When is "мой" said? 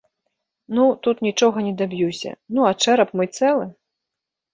3.21-3.27